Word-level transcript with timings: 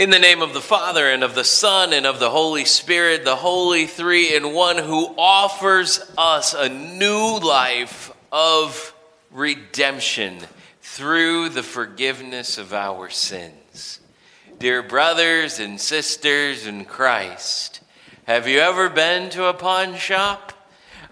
In 0.00 0.08
the 0.08 0.18
name 0.18 0.40
of 0.40 0.54
the 0.54 0.62
Father, 0.62 1.10
and 1.10 1.22
of 1.22 1.34
the 1.34 1.44
Son, 1.44 1.92
and 1.92 2.06
of 2.06 2.20
the 2.20 2.30
Holy 2.30 2.64
Spirit, 2.64 3.22
the 3.22 3.36
Holy 3.36 3.84
Three 3.84 4.34
in 4.34 4.54
One, 4.54 4.78
who 4.78 5.14
offers 5.18 6.00
us 6.16 6.54
a 6.54 6.70
new 6.70 7.38
life 7.38 8.10
of 8.32 8.94
redemption 9.30 10.38
through 10.80 11.50
the 11.50 11.62
forgiveness 11.62 12.56
of 12.56 12.72
our 12.72 13.10
sins. 13.10 14.00
Dear 14.58 14.82
brothers 14.82 15.60
and 15.60 15.78
sisters 15.78 16.66
in 16.66 16.86
Christ, 16.86 17.82
have 18.24 18.48
you 18.48 18.60
ever 18.60 18.88
been 18.88 19.28
to 19.28 19.48
a 19.48 19.52
pawn 19.52 19.96
shop? 19.96 20.54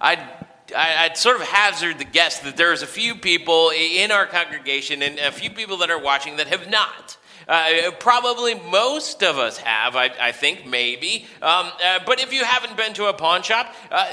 I'd 0.00 0.27
I'd 0.75 1.18
sort 1.18 1.36
of 1.36 1.43
hazard 1.43 1.98
the 1.98 2.05
guess 2.05 2.39
that 2.39 2.57
there's 2.57 2.80
a 2.80 2.86
few 2.86 3.16
people 3.16 3.70
in 3.70 4.11
our 4.11 4.25
congregation 4.25 5.02
and 5.02 5.18
a 5.18 5.30
few 5.30 5.50
people 5.50 5.77
that 5.79 5.91
are 5.91 6.00
watching 6.00 6.39
that 6.39 6.46
have 6.46 6.70
not. 6.70 7.18
Uh, 7.49 7.91
probably 7.99 8.55
most 8.55 9.23
of 9.23 9.39
us 9.39 9.57
have, 9.57 9.97
I, 9.97 10.11
I 10.21 10.33
think, 10.33 10.66
maybe. 10.66 11.27
Um, 11.41 11.71
uh, 11.83 12.01
but 12.05 12.21
if 12.21 12.33
you 12.33 12.45
haven't 12.45 12.77
been 12.77 12.93
to 12.95 13.07
a 13.07 13.15
pawn 13.15 13.43
shop, 13.43 13.74
uh, 13.91 14.07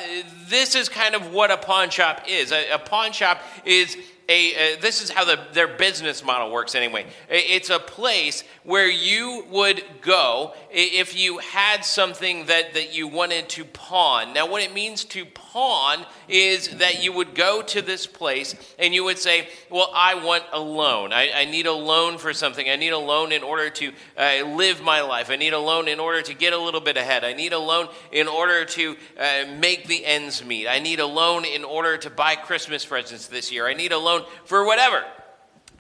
this 0.47 0.73
is 0.73 0.87
kind 0.87 1.15
of 1.15 1.33
what 1.33 1.51
a 1.51 1.57
pawn 1.57 1.89
shop 1.89 2.21
is. 2.29 2.53
A, 2.53 2.71
a 2.71 2.79
pawn 2.79 3.11
shop 3.11 3.41
is 3.65 3.97
a, 4.27 4.53
uh, 4.53 4.81
this 4.81 5.03
is 5.03 5.09
how 5.11 5.23
the, 5.23 5.39
their 5.53 5.67
business 5.67 6.23
model 6.23 6.51
works 6.51 6.73
anyway. 6.73 7.05
It's 7.29 7.69
a 7.69 7.79
place 7.79 8.43
where 8.63 8.89
you 8.89 9.45
would 9.51 9.83
go 10.01 10.53
if 10.71 11.15
you 11.15 11.37
had 11.37 11.85
something 11.85 12.47
that, 12.47 12.73
that 12.73 12.95
you 12.95 13.07
wanted 13.07 13.49
to 13.49 13.65
pawn. 13.65 14.33
Now, 14.33 14.49
what 14.49 14.63
it 14.63 14.73
means 14.73 15.03
to 15.05 15.25
pawn 15.25 16.05
is 16.27 16.69
that 16.77 17.03
you 17.03 17.13
would 17.13 17.35
go 17.35 17.61
to 17.61 17.81
this 17.81 18.07
place 18.07 18.55
and 18.79 18.93
you 18.93 19.03
would 19.03 19.19
say, 19.19 19.47
Well, 19.69 19.91
I 19.93 20.15
want 20.15 20.43
a 20.51 20.59
loan. 20.59 21.13
I, 21.13 21.31
I 21.31 21.45
need 21.45 21.67
a 21.67 21.73
loan 21.73 22.17
for 22.17 22.33
something. 22.33 22.67
I 22.67 22.75
need 22.75 22.93
a 22.93 22.97
loan 22.97 23.31
in 23.31 23.43
order 23.43 23.69
to 23.69 23.91
uh, 24.17 24.45
live 24.55 24.81
my 24.81 25.01
life. 25.01 25.29
I 25.29 25.35
need 25.35 25.53
a 25.53 25.59
loan 25.59 25.87
in 25.87 25.99
order 25.99 26.23
to 26.23 26.33
get 26.33 26.53
a 26.53 26.57
little 26.57 26.81
bit 26.81 26.97
ahead. 26.97 27.23
I 27.23 27.33
need 27.33 27.53
a 27.53 27.59
loan 27.59 27.89
in 28.11 28.27
order 28.27 28.65
to 28.65 28.95
uh, 29.19 29.45
make 29.59 29.87
the 29.87 30.03
ends 30.03 30.43
meet. 30.43 30.67
I 30.67 30.79
need 30.79 30.99
a 30.99 31.05
loan 31.05 31.45
in 31.45 31.63
order 31.63 31.97
to 31.97 32.09
buy 32.09 32.35
Christmas 32.35 32.83
presents 32.85 33.27
this 33.27 33.51
year. 33.51 33.67
I 33.67 33.73
need 33.73 33.91
a 33.91 33.99
loan 33.99 34.14
for 34.45 34.65
whatever. 34.65 35.03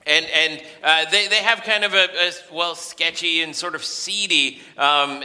And, 0.07 0.27
and 0.27 0.63
uh, 0.83 1.09
they, 1.09 1.27
they 1.27 1.37
have 1.37 1.63
kind 1.63 1.83
of 1.83 1.95
a, 1.95 2.03
a, 2.03 2.31
well, 2.53 2.75
sketchy 2.75 3.41
and 3.41 3.55
sort 3.55 3.73
of 3.73 3.83
seedy 3.83 4.61
um, 4.77 5.23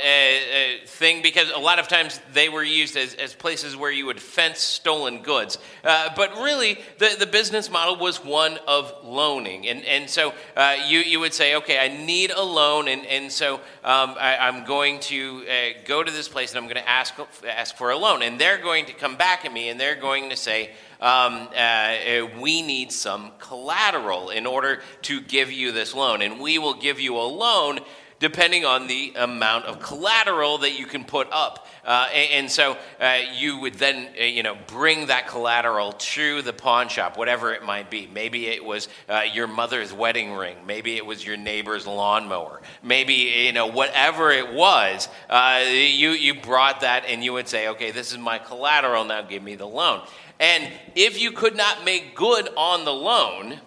thing 0.86 1.20
because 1.20 1.50
a 1.50 1.58
lot 1.58 1.78
of 1.78 1.86
times 1.86 2.18
they 2.32 2.48
were 2.48 2.62
used 2.62 2.96
as, 2.96 3.12
as 3.14 3.34
places 3.34 3.76
where 3.76 3.90
you 3.90 4.06
would 4.06 4.18
fence 4.18 4.60
stolen 4.60 5.20
goods. 5.20 5.58
Uh, 5.84 6.08
but 6.16 6.34
really, 6.36 6.78
the, 6.96 7.14
the 7.18 7.26
business 7.26 7.70
model 7.70 7.96
was 7.96 8.24
one 8.24 8.58
of 8.66 8.90
loaning. 9.04 9.68
And, 9.68 9.84
and 9.84 10.08
so 10.08 10.32
uh, 10.56 10.76
you, 10.86 11.00
you 11.00 11.20
would 11.20 11.34
say, 11.34 11.56
okay, 11.56 11.78
I 11.78 11.88
need 11.88 12.30
a 12.30 12.42
loan. 12.42 12.88
And, 12.88 13.04
and 13.04 13.30
so 13.30 13.56
um, 13.84 14.16
I, 14.18 14.48
am 14.48 14.64
going 14.64 15.00
to 15.00 15.44
uh, 15.46 15.78
go 15.84 16.02
to 16.02 16.10
this 16.10 16.26
place 16.26 16.52
and 16.52 16.58
I'm 16.58 16.64
going 16.64 16.82
to 16.82 16.88
ask, 16.88 17.14
ask 17.46 17.76
for 17.76 17.90
a 17.90 17.98
loan. 17.98 18.22
And 18.22 18.40
they're 18.40 18.62
going 18.62 18.86
to 18.86 18.94
come 18.94 19.16
back 19.16 19.44
at 19.44 19.52
me 19.52 19.68
and 19.68 19.78
they're 19.78 20.00
going 20.00 20.30
to 20.30 20.36
say, 20.36 20.70
um, 21.00 21.48
uh, 21.56 21.96
we 22.40 22.62
need 22.62 22.92
some 22.92 23.32
collateral 23.38 24.30
in 24.30 24.46
order 24.46 24.82
to 25.02 25.20
give 25.20 25.50
you 25.50 25.72
this 25.72 25.94
loan. 25.94 26.22
And 26.22 26.40
we 26.40 26.58
will 26.58 26.74
give 26.74 27.00
you 27.00 27.16
a 27.16 27.24
loan 27.26 27.80
depending 28.20 28.66
on 28.66 28.86
the 28.86 29.14
amount 29.16 29.64
of 29.64 29.80
collateral 29.80 30.58
that 30.58 30.78
you 30.78 30.86
can 30.86 31.04
put 31.04 31.26
up. 31.32 31.66
Uh, 31.82 32.06
and, 32.12 32.30
and, 32.32 32.50
so 32.50 32.76
uh, 33.00 33.18
you 33.34 33.58
would 33.58 33.74
then, 33.74 34.10
uh, 34.20 34.22
you 34.22 34.42
know, 34.42 34.56
bring 34.66 35.06
that 35.06 35.26
collateral 35.26 35.92
to 35.92 36.42
the 36.42 36.52
pawn 36.52 36.88
shop, 36.88 37.16
whatever 37.16 37.54
it 37.54 37.64
might 37.64 37.90
be. 37.90 38.06
Maybe 38.12 38.46
it 38.46 38.62
was 38.62 38.88
uh, 39.08 39.22
your 39.32 39.46
mother's 39.46 39.90
wedding 39.90 40.34
ring. 40.34 40.56
Maybe 40.66 40.96
it 40.96 41.06
was 41.06 41.24
your 41.24 41.38
neighbor's 41.38 41.86
lawnmower. 41.86 42.60
Maybe, 42.82 43.14
you 43.14 43.54
know, 43.54 43.66
whatever 43.66 44.30
it 44.30 44.52
was, 44.52 45.08
uh, 45.30 45.64
you, 45.66 46.10
you 46.10 46.34
brought 46.34 46.82
that 46.82 47.06
and 47.06 47.24
you 47.24 47.32
would 47.32 47.48
say, 47.48 47.68
okay, 47.68 47.90
this 47.90 48.12
is 48.12 48.18
my 48.18 48.38
collateral, 48.38 49.06
now 49.06 49.22
give 49.22 49.42
me 49.42 49.54
the 49.54 49.66
loan. 49.66 50.02
And 50.40 50.72
if 50.96 51.20
you 51.20 51.30
could 51.32 51.54
not 51.54 51.84
make 51.84 52.16
good 52.16 52.48
on 52.56 52.84
the 52.84 52.92
loan, 52.92 53.60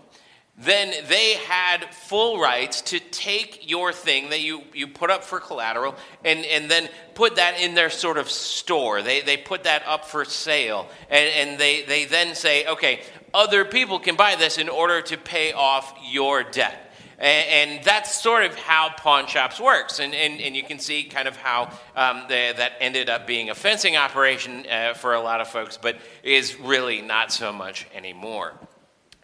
then 0.57 0.93
they 1.07 1.33
had 1.33 1.93
full 1.93 2.39
rights 2.39 2.81
to 2.81 2.99
take 2.99 3.69
your 3.69 3.93
thing 3.93 4.29
that 4.29 4.41
you, 4.41 4.61
you 4.73 4.87
put 4.87 5.09
up 5.09 5.23
for 5.23 5.39
collateral 5.39 5.95
and, 6.25 6.45
and 6.45 6.69
then 6.69 6.89
put 7.15 7.37
that 7.37 7.59
in 7.59 7.75
their 7.75 7.89
sort 7.89 8.17
of 8.17 8.29
store. 8.29 9.01
They, 9.01 9.21
they 9.21 9.37
put 9.37 9.63
that 9.63 9.83
up 9.87 10.05
for 10.05 10.25
sale. 10.25 10.87
And, 11.09 11.29
and 11.29 11.59
they, 11.59 11.83
they 11.83 12.05
then 12.05 12.35
say, 12.35 12.65
okay, 12.67 13.01
other 13.33 13.65
people 13.65 13.99
can 13.99 14.15
buy 14.15 14.35
this 14.35 14.57
in 14.57 14.69
order 14.69 15.01
to 15.01 15.17
pay 15.17 15.53
off 15.53 15.95
your 16.09 16.43
debt. 16.43 16.92
And, 17.23 17.71
and 17.71 17.85
that's 17.85 18.21
sort 18.21 18.43
of 18.43 18.53
how 18.55 18.89
pawn 18.89 19.27
shops 19.27 19.57
works. 19.57 19.99
And, 19.99 20.13
and, 20.13 20.41
and 20.41 20.55
you 20.55 20.61
can 20.61 20.77
see 20.77 21.05
kind 21.05 21.27
of 21.27 21.37
how 21.37 21.71
um, 21.95 22.23
the, 22.27 22.53
that 22.57 22.73
ended 22.81 23.09
up 23.09 23.25
being 23.25 23.49
a 23.49 23.55
fencing 23.55 23.95
operation 23.95 24.65
uh, 24.69 24.93
for 24.93 25.13
a 25.13 25.21
lot 25.21 25.39
of 25.39 25.47
folks, 25.47 25.77
but 25.77 25.95
is 26.21 26.59
really 26.59 27.01
not 27.01 27.31
so 27.31 27.53
much 27.53 27.87
anymore. 27.95 28.53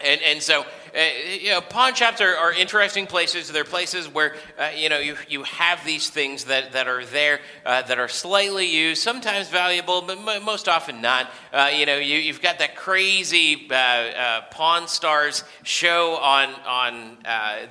And, 0.01 0.21
and 0.21 0.41
so, 0.41 0.61
uh, 0.95 0.99
you 1.39 1.49
know, 1.49 1.59
pawn 1.61 1.93
shops 1.93 2.21
are, 2.21 2.35
are, 2.35 2.53
interesting 2.53 3.05
places. 3.05 3.51
They're 3.51 3.65
places 3.65 4.07
where, 4.07 4.35
uh, 4.57 4.69
you 4.75 4.89
know, 4.89 4.97
you, 4.97 5.17
you 5.27 5.43
have 5.43 5.83
these 5.85 6.09
things 6.09 6.45
that, 6.45 6.71
that 6.71 6.87
are 6.87 7.05
there 7.05 7.41
uh, 7.65 7.81
that 7.83 7.99
are 7.99 8.07
slightly 8.07 8.65
used, 8.65 9.01
sometimes 9.01 9.49
valuable, 9.49 10.01
but 10.01 10.17
m- 10.17 10.43
most 10.45 10.69
often 10.69 11.01
not. 11.01 11.29
Uh, 11.51 11.69
you 11.75 11.85
know, 11.85 11.97
you, 11.97 12.15
you've 12.15 12.41
got 12.41 12.59
that 12.59 12.75
crazy 12.75 13.67
uh, 13.69 13.73
uh, 13.73 14.41
Pawn 14.51 14.88
Stars 14.88 15.43
show 15.63 16.15
on, 16.15 16.53
on 16.65 17.17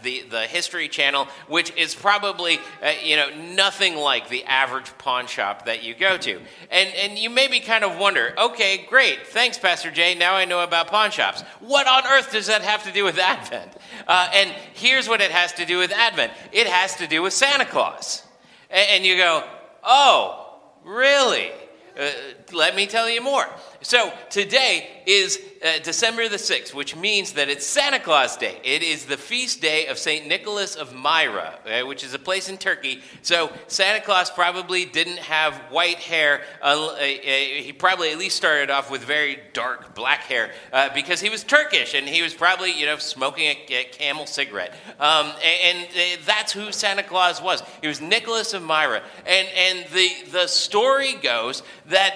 the, 0.03 0.25
the 0.31 0.43
History 0.43 0.89
Channel, 0.89 1.29
which 1.49 1.75
is 1.77 1.95
probably, 1.95 2.59
you 3.03 3.17
know, 3.17 3.31
nothing 3.55 3.97
like 3.97 4.29
the 4.29 4.45
average 4.45 4.97
pawn 4.99 5.27
shop 5.27 5.65
that 5.65 5.83
you 5.83 5.95
go 5.95 6.19
to. 6.19 6.41
And, 6.71 6.95
and 6.95 7.19
you 7.19 7.31
maybe 7.31 7.61
kind 7.61 7.85
of 7.85 7.99
wonder, 7.99 8.35
okay, 8.39 8.85
great, 8.89 9.27
thanks, 9.29 9.59
Pastor 9.59 9.91
Jay, 9.91 10.15
now 10.15 10.35
I 10.35 10.45
know 10.45 10.63
about 10.63 10.89
pawn 10.89 11.11
shops. 11.11 11.43
What 11.61 11.87
on 11.87 12.05
earth? 12.07 12.18
Earth 12.19 12.33
does 12.33 12.47
that 12.49 12.63
have 12.63 12.85
to 12.85 12.93
do 12.93 13.05
with 13.05 13.19
Advent? 13.19 13.73
Uh, 14.07 14.29
and 14.35 14.51
here's 14.75 15.09
what 15.09 15.21
it 15.21 15.31
has 15.31 15.53
to 15.55 15.65
do 15.65 15.79
with 15.79 15.93
Advent 15.93 16.33
it 16.53 16.67
has 16.67 16.97
to 16.97 17.07
do 17.07 17.23
with 17.23 17.33
Santa 17.33 17.65
Claus. 17.65 18.25
And, 18.71 18.87
and 18.91 19.07
you 19.07 19.17
go, 19.17 19.45
oh, 19.85 20.59
really? 20.85 21.51
Uh, 21.99 22.11
let 22.53 22.77
me 22.77 22.87
tell 22.87 23.09
you 23.09 23.21
more. 23.21 23.47
So 23.83 24.13
today 24.31 24.98
is 25.09 25.41
uh, 25.65 25.79
December 25.83 26.29
the 26.29 26.37
6th, 26.37 26.75
which 26.75 26.95
means 26.95 27.33
that 27.33 27.49
it's 27.49 27.67
Santa 27.67 27.99
Claus 27.99 28.37
Day. 28.37 28.61
It 28.63 28.83
is 28.83 29.07
the 29.07 29.17
feast 29.17 29.63
day 29.63 29.87
of 29.87 29.99
St. 29.99 30.27
Nicholas 30.27 30.77
of 30.77 30.95
Myra, 30.95 31.59
uh, 31.65 31.87
which 31.87 32.05
is 32.05 32.13
a 32.13 32.19
place 32.19 32.51
in 32.51 32.59
Turkey. 32.59 33.01
So 33.23 33.51
Santa 33.69 34.05
Claus 34.05 34.31
probably 34.31 34.85
didn't 34.85 35.19
have 35.19 35.55
white 35.71 35.97
hair. 35.97 36.43
Uh, 36.61 36.89
uh 36.89 36.99
he 36.99 37.73
probably 37.73 38.13
at 38.13 38.19
least 38.19 38.37
started 38.37 38.71
off 38.71 38.91
with 38.91 39.03
very 39.03 39.39
dark 39.55 39.95
black 39.95 40.21
hair 40.21 40.51
uh, 40.75 40.91
because 40.95 41.21
he 41.21 41.31
was 41.31 41.43
Turkish 41.43 41.95
and 41.95 42.07
he 42.07 42.21
was 42.21 42.35
probably, 42.35 42.79
you 42.79 42.85
know, 42.85 42.99
smoking 42.99 43.47
a, 43.47 43.75
a 43.75 43.85
camel 43.85 44.27
cigarette. 44.27 44.75
Um, 45.01 45.33
and, 45.43 45.79
and 45.79 45.89
uh, 45.89 46.23
that's 46.27 46.53
who 46.53 46.71
Santa 46.71 47.03
Claus 47.03 47.41
was. 47.41 47.63
He 47.81 47.89
was 47.89 48.03
Nicholas 48.03 48.53
of 48.53 48.63
Myra. 48.63 49.03
And, 49.27 49.49
and 49.57 49.87
the, 49.91 50.11
the 50.33 50.47
story 50.47 51.15
goes 51.15 51.63
that 51.87 52.15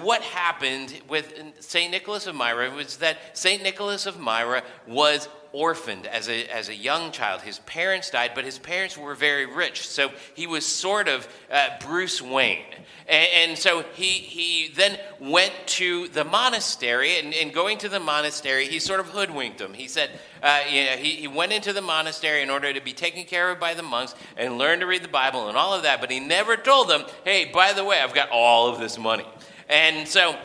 what 0.00 0.22
happened 0.22 1.00
with 1.08 1.34
St. 1.58 1.90
Nicholas 1.90 2.19
of 2.26 2.34
Myra 2.34 2.70
was 2.70 2.98
that 2.98 3.36
St. 3.36 3.62
Nicholas 3.62 4.06
of 4.06 4.18
Myra 4.18 4.62
was 4.86 5.28
orphaned 5.52 6.06
as 6.06 6.28
a, 6.28 6.46
as 6.46 6.68
a 6.68 6.74
young 6.74 7.10
child. 7.10 7.42
His 7.42 7.58
parents 7.60 8.10
died, 8.10 8.32
but 8.34 8.44
his 8.44 8.58
parents 8.58 8.96
were 8.96 9.14
very 9.14 9.46
rich. 9.46 9.88
So 9.88 10.10
he 10.34 10.46
was 10.46 10.64
sort 10.64 11.08
of 11.08 11.28
uh, 11.50 11.70
Bruce 11.80 12.22
Wayne. 12.22 12.64
And, 13.08 13.28
and, 13.34 13.58
so 13.58 13.84
he, 13.94 14.04
he 14.04 14.72
then 14.72 14.96
went 15.18 15.52
to 15.66 16.06
the 16.08 16.22
monastery, 16.22 17.18
and, 17.18 17.34
and 17.34 17.52
going 17.52 17.78
to 17.78 17.88
the 17.88 17.98
monastery, 17.98 18.68
he 18.68 18.78
sort 18.78 19.00
of 19.00 19.06
hoodwinked 19.06 19.60
him. 19.60 19.74
He 19.74 19.88
said, 19.88 20.10
uh, 20.42 20.60
you 20.70 20.84
know, 20.84 20.92
he, 20.92 21.16
he 21.16 21.26
went 21.28 21.52
into 21.52 21.72
the 21.72 21.82
monastery 21.82 22.42
in 22.42 22.50
order 22.50 22.72
to 22.72 22.80
be 22.80 22.92
taken 22.92 23.24
care 23.24 23.50
of 23.50 23.58
by 23.58 23.74
the 23.74 23.82
monks 23.82 24.14
and 24.36 24.58
learn 24.58 24.78
to 24.80 24.86
read 24.86 25.02
the 25.02 25.08
Bible 25.08 25.48
and 25.48 25.56
all 25.56 25.74
of 25.74 25.82
that, 25.82 26.00
but 26.00 26.10
he 26.10 26.20
never 26.20 26.56
told 26.56 26.88
them, 26.88 27.02
hey, 27.24 27.50
by 27.52 27.72
the 27.72 27.84
way, 27.84 27.98
I've 28.00 28.14
got 28.14 28.30
all 28.30 28.68
of 28.68 28.78
this 28.78 28.96
money. 28.96 29.26
And 29.68 30.06
so 30.06 30.36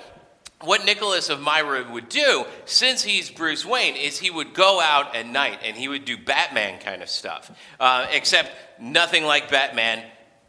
what 0.65 0.85
Nicholas 0.85 1.29
of 1.29 1.39
Myra 1.39 1.85
would 1.91 2.09
do, 2.09 2.45
since 2.65 3.03
he's 3.03 3.29
Bruce 3.29 3.65
Wayne, 3.65 3.95
is 3.95 4.19
he 4.19 4.29
would 4.29 4.53
go 4.53 4.81
out 4.81 5.15
at 5.15 5.27
night 5.27 5.59
and 5.63 5.77
he 5.77 5.87
would 5.87 6.05
do 6.05 6.17
Batman 6.17 6.79
kind 6.79 7.01
of 7.01 7.09
stuff, 7.09 7.51
uh, 7.79 8.07
except 8.11 8.51
nothing 8.79 9.23
like 9.23 9.49
Batman, 9.49 10.03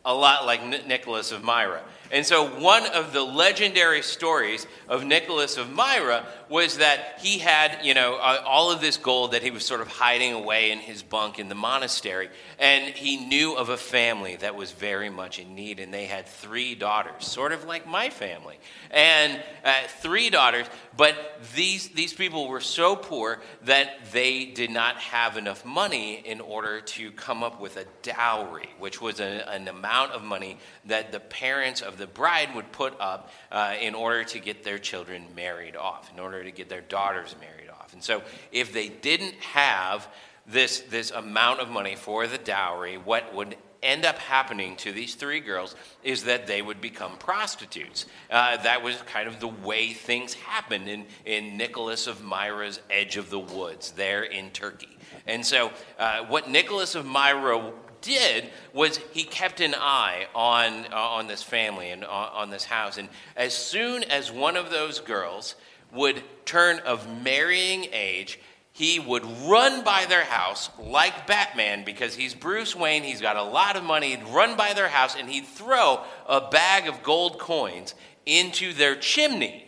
a 0.05 0.15
lot 0.15 0.47
like 0.47 0.61
N- 0.61 0.87
Nicholas 0.87 1.33
of 1.33 1.43
Myra. 1.45 1.83
And 2.11 2.25
so, 2.25 2.47
one 2.61 2.87
of 2.87 3.13
the 3.13 3.23
legendary 3.23 4.03
stories 4.03 4.67
of 4.89 5.05
Nicholas 5.05 5.57
of 5.57 5.71
Myra 5.71 6.25
was 6.49 6.79
that 6.79 7.19
he 7.21 7.39
had, 7.39 7.85
you 7.85 7.95
know, 7.95 8.17
all 8.17 8.71
of 8.71 8.81
this 8.81 8.97
gold 8.97 9.33
that 9.33 9.43
he 9.43 9.51
was 9.51 9.65
sort 9.65 9.81
of 9.81 9.89
hiding 9.89 10.33
away 10.33 10.71
in 10.71 10.79
his 10.79 11.03
bunk 11.03 11.39
in 11.39 11.49
the 11.49 11.55
monastery. 11.55 12.29
And 12.59 12.95
he 12.95 13.17
knew 13.17 13.57
of 13.57 13.69
a 13.69 13.77
family 13.77 14.37
that 14.37 14.55
was 14.55 14.71
very 14.71 15.11
much 15.11 15.39
in 15.41 15.55
need, 15.55 15.81
and 15.81 15.93
they 15.93 16.07
had 16.07 16.27
three 16.27 16.75
daughters, 16.75 17.27
sort 17.27 17.53
of 17.53 17.65
like 17.65 17.87
my 17.87 18.11
family. 18.11 18.59
And 18.91 19.43
uh, 19.65 19.73
three 20.01 20.31
daughters, 20.31 20.67
but 20.97 21.17
these, 21.55 21.89
these 21.89 22.13
people 22.13 22.49
were 22.49 22.61
so 22.61 22.95
poor 22.95 23.41
that 23.65 24.13
they 24.13 24.45
did 24.45 24.71
not 24.71 24.97
have 24.97 25.37
enough 25.37 25.65
money 25.65 26.23
in 26.25 26.41
order 26.41 26.81
to 26.81 27.11
come 27.11 27.43
up 27.43 27.61
with 27.61 27.77
a 27.77 27.85
dowry, 28.03 28.69
which 28.79 29.01
was 29.01 29.19
a, 29.19 29.49
an 29.51 29.67
amount 29.67 30.13
of 30.13 30.23
money 30.23 30.59
that 30.85 31.11
the 31.11 31.21
parents 31.21 31.81
of 31.81 31.96
the 31.97 32.07
bride 32.07 32.55
would 32.55 32.71
put 32.73 32.99
up 33.01 33.31
uh, 33.51 33.75
in 33.81 33.95
order 33.95 34.25
to 34.25 34.39
get 34.39 34.63
their 34.65 34.79
children 34.79 35.27
married 35.35 35.77
off, 35.77 36.13
in 36.13 36.21
order 36.21 36.43
to 36.43 36.51
get 36.51 36.69
their 36.69 36.81
daughters 36.81 37.35
married 37.41 37.71
off. 37.71 37.93
And 37.93 38.03
so, 38.03 38.23
if 38.53 38.73
they 38.73 38.89
didn't 38.89 39.35
have 39.35 40.09
this, 40.47 40.81
this 40.81 41.11
amount 41.11 41.61
of 41.61 41.69
money 41.69 41.97
for 41.97 42.27
the 42.27 42.39
dowry, 42.39 42.97
what 42.97 43.35
would 43.35 43.57
end 43.83 44.05
up 44.05 44.19
happening 44.19 44.77
to 44.77 44.93
these 44.93 45.15
three 45.15 45.41
girls 45.41 45.77
is 46.03 46.25
that 46.25 46.47
they 46.47 46.61
would 46.63 46.81
become 46.81 47.17
prostitutes. 47.19 48.07
Uh, 48.31 48.57
that 48.59 48.83
was 48.83 48.97
kind 49.03 49.29
of 49.29 49.39
the 49.41 49.49
way 49.49 49.93
things 49.93 50.35
happened 50.35 50.89
in, 50.89 51.05
in 51.25 51.57
Nicholas 51.57 52.07
of 52.07 52.23
Myra's 52.23 52.81
Edge 52.91 53.17
of 53.17 53.31
the 53.31 53.39
Woods 53.39 53.93
there 53.93 54.25
in 54.25 54.51
Turkey. 54.51 54.99
And 55.27 55.45
so, 55.45 55.73
uh, 55.99 56.25
what 56.25 56.51
Nicholas 56.51 56.95
of 56.95 57.07
Myra 57.07 57.73
did 58.07 58.51
was 58.73 58.99
he 59.13 59.25
kept 59.25 59.61
an 59.61 59.75
eye 59.75 60.27
on, 60.35 60.87
uh, 60.93 60.97
on 60.97 61.27
this 61.27 61.43
family 61.43 61.91
and 61.91 62.05
on, 62.05 62.29
on 62.33 62.51
this 62.51 62.65
house. 62.65 62.97
And 62.97 63.09
as 63.37 63.53
soon 63.53 64.05
as 64.05 64.31
one 64.31 64.57
of 64.57 64.71
those 64.71 65.01
girls 65.01 65.57
would 65.93 66.23
turn 66.45 66.79
of 66.81 67.23
marrying 67.23 67.89
age, 67.93 68.39
he 68.73 69.01
would 69.01 69.25
run 69.49 69.83
by 69.85 70.05
their 70.07 70.25
house 70.25 70.71
like 70.79 71.27
Batman 71.27 71.85
because 71.85 72.15
he's 72.15 72.35
Bruce 72.35 72.77
Wayne, 72.77 73.03
he's 73.03 73.21
got 73.21 73.37
a 73.37 73.43
lot 73.43 73.77
of 73.77 73.83
money. 73.83 74.11
He'd 74.11 74.29
run 74.29 74.57
by 74.57 74.73
their 74.75 74.89
house 74.89 75.17
and 75.19 75.29
he'd 75.29 75.47
throw 75.47 76.03
a 76.29 76.49
bag 76.49 76.87
of 76.87 77.03
gold 77.03 77.39
coins 77.39 77.95
into 78.25 78.73
their 78.73 78.95
chimney. 78.95 79.66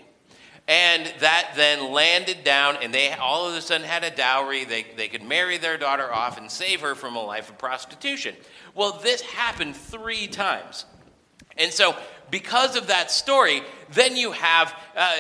And 0.69 1.11
that 1.21 1.53
then 1.57 1.93
landed 1.93 2.45
down, 2.45 2.77
and 2.83 2.93
they 2.93 3.11
all 3.13 3.49
of 3.49 3.55
a 3.55 3.63
sudden 3.63 3.87
had 3.87 4.05
a 4.05 4.11
dowry. 4.11 4.65
They, 4.65 4.85
they 4.97 5.09
could 5.09 5.23
marry 5.23 5.57
their 5.57 5.79
daughter 5.79 6.13
off 6.13 6.37
and 6.37 6.51
save 6.51 6.83
her 6.83 6.95
from 6.95 7.17
a 7.17 7.23
life 7.25 7.49
of 7.49 7.57
prostitution. 7.57 8.37
Well, 8.75 9.01
this 9.03 9.23
happened 9.23 9.75
three 9.75 10.27
times. 10.27 10.85
And 11.57 11.73
so, 11.73 11.97
because 12.31 12.77
of 12.77 12.89
that 12.89 13.11
story, 13.11 13.63
then 13.91 14.17
you 14.17 14.33
have, 14.33 14.75
uh, 14.97 15.17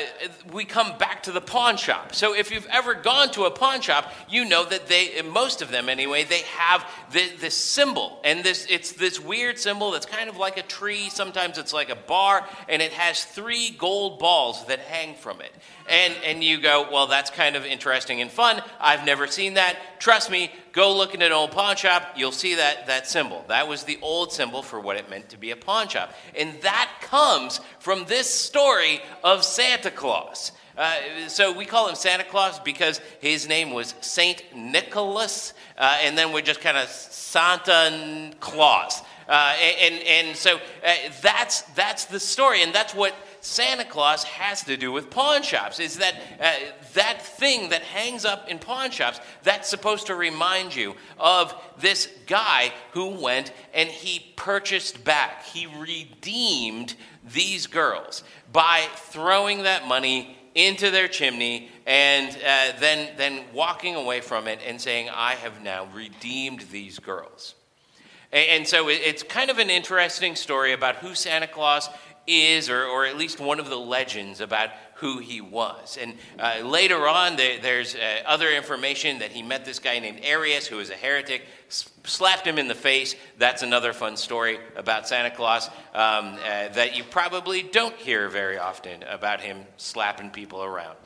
we 0.52 0.64
come 0.64 0.99
back 0.99 1.22
to 1.22 1.32
the 1.32 1.40
pawn 1.40 1.76
shop. 1.76 2.14
So 2.14 2.34
if 2.34 2.50
you've 2.50 2.66
ever 2.66 2.94
gone 2.94 3.31
to 3.31 3.44
a 3.44 3.50
pawn 3.50 3.81
shop, 3.81 4.12
you 4.28 4.44
know 4.44 4.64
that 4.64 4.88
they, 4.88 5.22
most 5.22 5.62
of 5.62 5.70
them 5.70 5.88
anyway, 5.88 6.25
they 6.25 6.43
have 6.43 6.87
this, 7.10 7.40
this 7.40 7.55
symbol. 7.56 8.20
And 8.25 8.44
this, 8.44 8.66
it's 8.69 8.93
this 8.93 9.19
weird 9.19 9.58
symbol 9.58 9.90
that's 9.90 10.06
kind 10.06 10.28
of 10.28 10.37
like 10.37 10.58
a 10.58 10.62
tree. 10.62 11.08
Sometimes 11.08 11.56
it's 11.56 11.72
like 11.72 11.88
a 11.88 11.96
bar, 11.96 12.46
and 12.69 12.82
it 12.82 12.93
has 12.93 13.25
three 13.25 13.70
gold 13.70 14.19
balls 14.19 14.66
that 14.66 14.81
hang 14.81 15.14
from 15.14 15.40
it. 15.40 15.52
And, 15.88 16.14
and 16.22 16.44
you 16.44 16.60
go, 16.60 16.87
well, 16.93 17.06
that's 17.06 17.31
kind 17.31 17.56
of 17.56 17.64
interesting 17.64 18.20
and 18.20 18.31
fun. 18.31 18.62
I've 18.78 19.06
never 19.06 19.26
seen 19.26 19.55
that. 19.55 19.78
Trust 19.99 20.31
me, 20.31 20.52
go 20.72 20.94
look 20.94 21.14
in 21.14 21.22
an 21.22 21.32
old 21.32 21.52
pawn 21.52 21.76
shop, 21.76 22.02
you'll 22.16 22.31
see 22.31 22.56
that, 22.56 22.87
that 22.87 23.08
symbol. 23.08 23.44
That 23.49 23.66
was 23.66 23.84
the 23.84 23.99
old 24.02 24.32
symbol 24.32 24.62
for 24.62 24.78
what 24.78 24.96
it 24.96 25.08
meant 25.08 25.31
to 25.31 25.38
be 25.38 25.50
a 25.50 25.56
pawn 25.56 25.88
shop. 25.88 26.12
And 26.37 26.60
that 26.60 26.90
comes 27.10 27.60
from 27.78 28.05
this 28.05 28.32
story 28.32 29.00
of 29.25 29.43
Santa 29.44 29.90
Claus. 29.90 30.52
Uh, 30.76 30.94
so 31.26 31.52
we 31.52 31.64
call 31.64 31.88
him 31.88 31.94
Santa 31.94 32.22
Claus 32.22 32.60
because 32.60 33.00
his 33.20 33.49
name 33.49 33.72
was 33.72 33.94
Saint 34.00 34.44
Nicholas, 34.55 35.55
uh, 35.76 35.99
and 36.02 36.16
then 36.16 36.32
we're 36.32 36.43
just 36.43 36.60
kind 36.60 36.76
of 36.76 36.88
Santa 36.88 38.31
Claus. 38.40 39.02
Uh, 39.28 39.55
and, 39.82 39.94
and 40.06 40.37
so 40.37 40.56
uh, 40.56 40.94
that's, 41.20 41.62
that's 41.75 42.05
the 42.05 42.20
story, 42.20 42.62
and 42.62 42.72
that's 42.72 42.94
what 42.94 43.14
Santa 43.40 43.85
Claus 43.85 44.25
has 44.25 44.64
to 44.64 44.76
do 44.76 44.90
with 44.93 45.11
pawn 45.11 45.43
shops. 45.43 45.79
Is 45.81 45.99
that 45.99 46.14
uh, 46.40 46.52
that 46.94 47.23
thing 47.23 47.70
that 47.70 47.82
hangs 47.82 48.25
up 48.25 48.49
in 48.49 48.58
pawn 48.58 48.90
shops 48.90 49.20
that's 49.43 49.69
supposed 49.69 50.06
to 50.06 50.14
remind 50.14 50.75
you 50.75 50.94
of 51.19 51.55
this 51.79 52.08
guy 52.26 52.73
who 52.93 53.08
went 53.08 53.52
and 53.73 53.88
he 53.88 54.32
purchased 54.37 55.05
back, 55.05 55.44
he 55.44 55.67
redeemed 55.67 56.94
these 57.32 57.67
girls 57.67 58.25
by 58.52 58.87
throwing 58.94 59.62
that 59.64 59.87
money 59.87 60.37
into 60.55 60.91
their 60.91 61.08
chimney 61.08 61.70
and 61.87 62.31
uh, 62.31 62.73
then, 62.81 63.17
then 63.17 63.44
walking 63.55 63.94
away 63.94 64.20
from 64.20 64.49
it 64.49 64.61
and 64.67 64.81
saying, 64.81 65.08
I 65.08 65.34
have 65.34 65.62
now 65.62 65.87
redeemed 65.94 66.62
these 66.73 66.99
girls. 66.99 67.55
And, 68.31 68.67
so 68.67 68.88
it, 68.88 69.00
it's 69.05 69.23
kind 69.23 69.50
of 69.50 69.58
an 69.58 69.70
interesting 69.70 70.34
story 70.34 70.73
about 70.73 70.96
who 70.96 71.14
Santa 71.14 71.46
Claus 71.46 71.88
is, 72.28 72.69
or, 72.69 72.84
or 72.84 73.06
at 73.06 73.16
least 73.16 73.40
one 73.40 73.58
of 73.58 73.69
the 73.69 73.78
legends 73.78 74.40
about 74.40 74.70
who 74.96 75.19
he 75.19 75.40
was. 75.40 75.96
And 76.00 76.14
uh, 76.38 76.66
later 76.66 77.08
on, 77.08 77.36
there, 77.36 77.58
there's 77.60 77.94
uh, 77.94 78.22
other 78.26 78.50
information 78.50 79.20
that 79.20 79.30
he 79.30 79.42
met 79.42 79.64
this 79.64 79.78
guy 79.78 79.98
named 79.98 80.20
Arius, 80.22 80.66
who 80.66 80.76
was 80.76 80.90
a 80.90 80.94
heretic, 80.94 81.46
slapped 81.69 82.46
him 82.46 82.58
in 82.58 82.69
the 82.69 82.75
face. 82.75 83.14
That's 83.38 83.62
another 83.62 83.92
fun 83.92 84.16
story 84.16 84.58
about 84.76 85.08
Santa 85.08 85.30
Claus 85.30 85.69
um, 85.69 85.75
uh, 85.94 86.69
that 86.69 86.96
you 86.96 87.04
probably 87.04 87.62
don't 87.62 87.94
hear 87.96 88.28
very 88.28 88.58
often 88.58 89.02
about 89.04 89.40
him 89.40 89.64
slapping 89.76 90.31
people 90.31 90.62
around. 90.62 90.96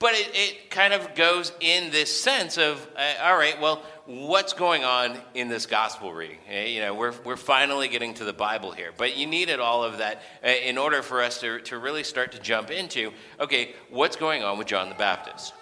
But 0.00 0.14
it, 0.14 0.30
it 0.32 0.70
kind 0.70 0.94
of 0.94 1.14
goes 1.14 1.52
in 1.60 1.90
this 1.90 2.10
sense 2.10 2.56
of, 2.56 2.88
uh, 2.96 3.22
all 3.22 3.36
right, 3.36 3.60
well, 3.60 3.82
what's 4.06 4.54
going 4.54 4.82
on 4.82 5.18
in 5.34 5.48
this 5.48 5.66
gospel 5.66 6.14
reading? 6.14 6.38
Uh, 6.50 6.60
you 6.60 6.80
know, 6.80 6.94
we're, 6.94 7.12
we're 7.22 7.36
finally 7.36 7.86
getting 7.86 8.14
to 8.14 8.24
the 8.24 8.32
Bible 8.32 8.72
here, 8.72 8.92
but 8.96 9.18
you 9.18 9.26
needed 9.26 9.60
all 9.60 9.84
of 9.84 9.98
that 9.98 10.22
uh, 10.42 10.48
in 10.48 10.78
order 10.78 11.02
for 11.02 11.22
us 11.22 11.38
to, 11.42 11.60
to 11.60 11.76
really 11.76 12.02
start 12.02 12.32
to 12.32 12.40
jump 12.40 12.70
into, 12.70 13.12
okay, 13.38 13.74
what's 13.90 14.16
going 14.16 14.42
on 14.42 14.56
with 14.56 14.66
John 14.66 14.88
the 14.88 14.94
Baptist? 14.94 15.52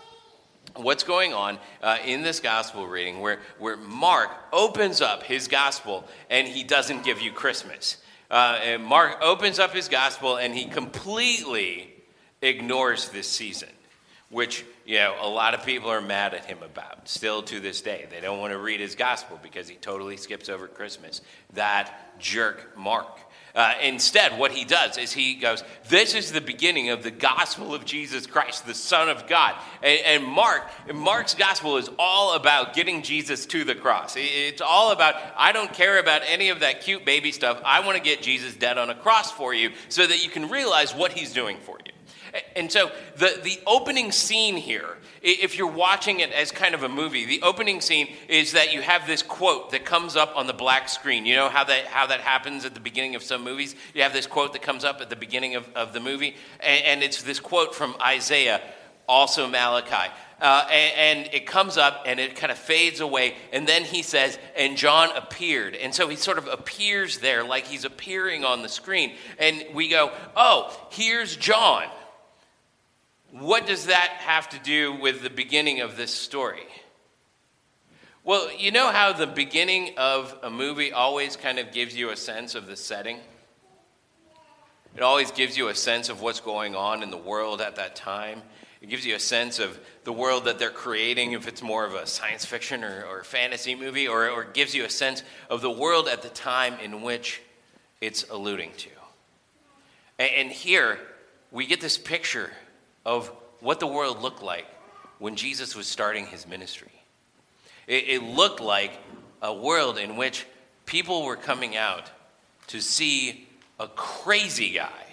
What's 0.76 1.02
going 1.02 1.35
on 1.35 1.58
uh, 1.82 1.96
in 2.06 2.23
this 2.23 2.38
gospel 2.38 2.87
reading 2.87 3.19
where, 3.19 3.40
where 3.58 3.76
Mark 3.76 4.31
opens 4.52 5.00
up 5.00 5.25
his 5.25 5.49
gospel 5.49 6.05
and 6.31 6.46
he 6.46 6.62
doesn't 6.62 7.02
give 7.02 7.20
you 7.20 7.32
Christmas? 7.32 7.96
Uh, 8.31 8.79
Mark 8.79 9.19
opens 9.20 9.58
up 9.58 9.73
his 9.73 9.88
gospel 9.88 10.37
and 10.37 10.55
he 10.55 10.67
completely 10.67 11.93
ignores 12.40 13.08
this 13.08 13.26
season 13.26 13.70
which 14.30 14.64
you 14.84 14.98
know 14.98 15.16
a 15.20 15.28
lot 15.28 15.54
of 15.54 15.64
people 15.64 15.90
are 15.90 16.00
mad 16.00 16.34
at 16.34 16.44
him 16.44 16.58
about 16.62 17.08
still 17.08 17.42
to 17.42 17.60
this 17.60 17.80
day. 17.80 18.06
They 18.10 18.20
don't 18.20 18.38
want 18.38 18.52
to 18.52 18.58
read 18.58 18.80
his 18.80 18.94
gospel 18.94 19.38
because 19.42 19.69
he 19.69 19.76
totally 19.76 20.16
skips 20.16 20.48
over 20.48 20.69
christmas. 20.69 21.22
That 21.54 22.19
jerk 22.19 22.76
mark. 22.76 23.20
Uh, 23.54 23.72
instead 23.82 24.38
what 24.38 24.52
he 24.52 24.64
does 24.64 24.98
is 24.98 25.10
he 25.10 25.34
goes 25.34 25.64
this 25.88 26.14
is 26.14 26.30
the 26.30 26.40
beginning 26.40 26.90
of 26.90 27.02
the 27.02 27.10
gospel 27.10 27.75
of 27.75 27.84
jesus 27.84 28.26
christ 28.26 28.66
the 28.66 28.75
son 28.75 29.08
of 29.08 29.26
god. 29.26 29.54
And, 29.82 30.00
and 30.04 30.25
mark 30.25 30.69
mark's 30.94 31.34
gospel 31.34 31.78
is 31.78 31.88
all 31.98 32.34
about 32.34 32.75
getting 32.75 33.02
jesus 33.02 33.46
to 33.46 33.64
the 33.64 33.75
cross. 33.75 34.14
It's 34.19 34.60
all 34.60 34.92
about 34.92 35.14
i 35.38 35.52
don't 35.52 35.72
care 35.72 35.98
about 35.98 36.20
any 36.26 36.50
of 36.50 36.60
that 36.60 36.82
cute 36.82 37.06
baby 37.06 37.32
stuff. 37.32 37.62
I 37.64 37.80
want 37.80 37.96
to 37.96 38.02
get 38.02 38.20
jesus 38.20 38.54
dead 38.54 38.76
on 38.76 38.90
a 38.90 38.94
cross 38.94 39.32
for 39.32 39.54
you 39.54 39.70
so 39.88 40.06
that 40.06 40.23
you 40.23 40.28
can 40.28 40.50
realize 40.50 40.94
what 40.94 41.12
he's 41.12 41.32
doing 41.32 41.56
for 41.64 41.78
you 41.87 41.92
and 42.56 42.70
so 42.70 42.90
the, 43.16 43.40
the 43.42 43.58
opening 43.66 44.12
scene 44.12 44.56
here, 44.56 44.96
if 45.22 45.56
you're 45.56 45.70
watching 45.70 46.20
it 46.20 46.32
as 46.32 46.52
kind 46.52 46.74
of 46.74 46.82
a 46.82 46.88
movie, 46.88 47.24
the 47.24 47.42
opening 47.42 47.80
scene 47.80 48.08
is 48.28 48.52
that 48.52 48.72
you 48.72 48.82
have 48.82 49.06
this 49.06 49.22
quote 49.22 49.70
that 49.70 49.84
comes 49.84 50.16
up 50.16 50.36
on 50.36 50.46
the 50.46 50.52
black 50.52 50.88
screen. 50.88 51.26
You 51.26 51.36
know 51.36 51.48
how 51.48 51.64
that, 51.64 51.86
how 51.86 52.06
that 52.06 52.20
happens 52.20 52.64
at 52.64 52.74
the 52.74 52.80
beginning 52.80 53.14
of 53.14 53.22
some 53.22 53.42
movies? 53.42 53.74
You 53.94 54.02
have 54.02 54.12
this 54.12 54.26
quote 54.26 54.52
that 54.52 54.62
comes 54.62 54.84
up 54.84 55.00
at 55.00 55.10
the 55.10 55.16
beginning 55.16 55.56
of, 55.56 55.68
of 55.74 55.92
the 55.92 56.00
movie, 56.00 56.36
and, 56.60 56.84
and 56.84 57.02
it's 57.02 57.22
this 57.22 57.40
quote 57.40 57.74
from 57.74 57.96
Isaiah, 58.00 58.60
also 59.08 59.48
Malachi. 59.48 60.12
Uh, 60.40 60.66
and, 60.71 61.18
and, 61.18 61.35
it 61.35 61.47
comes 61.47 61.76
up 61.76 62.04
and 62.07 62.21
it 62.21 62.37
kind 62.37 62.52
of 62.52 62.59
fades 62.59 63.00
away. 63.00 63.35
And 63.52 63.66
then 63.66 63.83
he 63.83 64.02
says, 64.02 64.38
and 64.57 64.76
John 64.76 65.09
appeared. 65.16 65.75
And 65.75 65.92
so 65.92 66.09
he 66.09 66.14
sort 66.14 66.38
of 66.38 66.47
appears 66.47 67.18
there 67.18 67.42
like 67.42 67.66
he's 67.66 67.85
appearing 67.85 68.45
on 68.45 68.62
the 68.62 68.68
screen. 68.68 69.14
And 69.40 69.64
we 69.75 69.88
go, 69.88 70.12
oh, 70.37 70.76
here's 70.90 71.35
John. 71.35 71.87
What 73.33 73.66
does 73.66 73.87
that 73.87 74.11
have 74.21 74.49
to 74.50 74.59
do 74.61 74.95
with 74.95 75.23
the 75.23 75.30
beginning 75.30 75.80
of 75.80 75.97
this 75.97 76.14
story? 76.14 76.66
Well, 78.23 78.52
you 78.57 78.71
know 78.71 78.92
how 78.92 79.12
the 79.12 79.26
beginning 79.26 79.95
of 79.97 80.37
a 80.42 80.50
movie 80.50 80.92
always 80.92 81.35
kind 81.35 81.59
of 81.59 81.73
gives 81.73 81.97
you 81.97 82.11
a 82.11 82.16
sense 82.16 82.54
of 82.54 82.66
the 82.66 82.76
setting? 82.76 83.18
It 84.95 85.02
always 85.02 85.30
gives 85.30 85.57
you 85.57 85.68
a 85.68 85.75
sense 85.75 86.09
of 86.09 86.21
what's 86.21 86.40
going 86.40 86.75
on 86.75 87.02
in 87.02 87.11
the 87.11 87.16
world 87.16 87.61
at 87.61 87.76
that 87.76 87.97
time. 87.97 88.42
It 88.80 88.88
gives 88.88 89.04
you 89.04 89.16
a 89.16 89.20
sense 89.20 89.58
of 89.58 89.78
the 90.04 90.12
world 90.12 90.44
that 90.44 90.58
they're 90.58 90.70
creating, 90.70 91.32
if 91.32 91.49
it's 91.49 91.62
more 91.62 91.85
of 91.85 91.94
a 91.94 92.06
science 92.06 92.44
fiction 92.44 92.85
or, 92.85 93.04
or 93.04 93.25
fantasy 93.25 93.75
movie, 93.75 94.06
or, 94.06 94.28
or 94.30 94.44
gives 94.44 94.75
you 94.75 94.85
a 94.85 94.90
sense 94.90 95.23
of 95.50 95.61
the 95.61 95.70
world 95.70 96.06
at 96.08 96.23
the 96.23 96.28
time 96.28 96.75
in 96.82 97.02
which 97.02 97.42
it's 98.00 98.25
alluding 98.30 98.70
to. 98.78 98.90
And 100.18 100.50
here 100.50 100.99
we 101.50 101.66
get 101.66 101.80
this 101.80 101.99
picture 101.99 102.50
of 103.04 103.28
what 103.61 103.80
the 103.80 103.87
world 103.87 104.20
looked 104.20 104.42
like 104.42 104.66
when 105.18 105.37
Jesus 105.37 105.75
was 105.75 105.87
starting 105.87 106.26
his 106.26 106.47
ministry. 106.47 106.92
It, 107.87 108.23
looked 108.23 108.61
like 108.61 108.92
a 109.40 109.54
world 109.54 109.97
in 109.97 110.16
which 110.16 110.47
people 110.85 111.25
were 111.25 111.37
coming 111.37 111.75
out 111.75 112.11
to 112.68 112.80
see 112.80 113.49
a 113.80 113.88
crazy 113.88 114.70
guy 114.70 115.07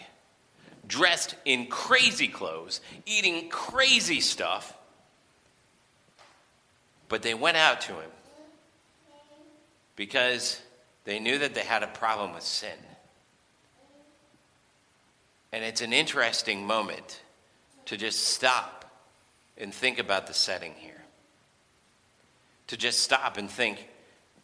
dressed 0.87 1.35
in 1.45 1.67
crazy 1.67 2.27
clothes, 2.27 2.81
eating 3.05 3.49
crazy 3.49 4.19
stuff. 4.19 4.75
But 7.07 7.21
they 7.21 7.33
went 7.33 7.57
out 7.57 7.81
to 7.81 7.93
him 7.93 8.09
because 9.95 10.61
they 11.03 11.19
knew 11.19 11.37
that 11.39 11.53
they 11.53 11.61
had 11.61 11.83
a 11.83 11.87
problem 11.87 12.33
with 12.33 12.43
sin. 12.43 12.77
And 15.51 15.63
it's 15.63 15.81
an 15.81 15.93
interesting 15.93 16.65
moment 16.65 17.21
to 17.85 17.95
just 17.95 18.27
stop 18.27 18.91
and 19.57 19.73
think 19.73 19.99
about 19.99 20.27
the 20.27 20.33
setting 20.33 20.73
here. 20.77 21.03
To 22.67 22.77
just 22.77 22.99
stop 22.99 23.37
and 23.37 23.49
think 23.49 23.87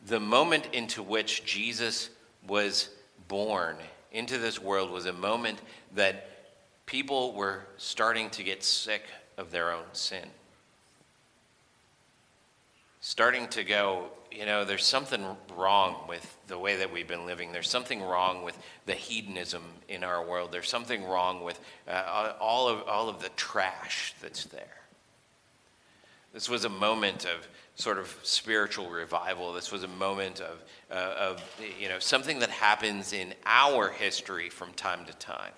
the 0.05 0.19
moment 0.19 0.69
into 0.73 1.03
which 1.03 1.43
Jesus 1.43 2.09
was 2.47 2.89
born 3.27 3.75
into 4.11 4.37
this 4.37 4.61
world 4.61 4.91
was 4.91 5.05
a 5.05 5.13
moment 5.13 5.59
that 5.95 6.27
people 6.85 7.33
were 7.33 7.63
starting 7.77 8.29
to 8.31 8.43
get 8.43 8.63
sick 8.63 9.03
of 9.37 9.51
their 9.51 9.71
own 9.71 9.85
sin. 9.93 10.25
Starting 12.99 13.47
to 13.47 13.63
go, 13.63 14.07
you 14.31 14.45
know, 14.45 14.63
there's 14.63 14.85
something 14.85 15.25
wrong 15.55 15.95
with 16.07 16.37
the 16.47 16.57
way 16.57 16.75
that 16.75 16.91
we've 16.91 17.07
been 17.07 17.25
living. 17.25 17.51
There's 17.51 17.69
something 17.69 18.01
wrong 18.01 18.43
with 18.43 18.57
the 18.85 18.93
hedonism 18.93 19.63
in 19.87 20.03
our 20.03 20.23
world. 20.23 20.51
There's 20.51 20.69
something 20.69 21.03
wrong 21.05 21.43
with 21.43 21.59
uh, 21.87 22.33
all, 22.39 22.67
of, 22.67 22.87
all 22.87 23.09
of 23.09 23.21
the 23.21 23.29
trash 23.29 24.13
that's 24.21 24.45
there. 24.45 24.77
This 26.33 26.47
was 26.47 26.63
a 26.63 26.69
moment 26.69 27.25
of 27.25 27.47
sort 27.81 27.97
of 27.97 28.15
spiritual 28.21 28.89
revival. 28.89 29.53
This 29.53 29.71
was 29.71 29.83
a 29.83 29.87
moment 29.87 30.39
of, 30.39 30.61
uh, 30.91 31.15
of 31.19 31.43
you 31.79 31.89
know, 31.89 31.97
something 31.97 32.39
that 32.39 32.51
happens 32.51 33.11
in 33.11 33.33
our 33.45 33.89
history 33.89 34.49
from 34.49 34.71
time 34.73 35.05
to 35.05 35.13
time, 35.13 35.51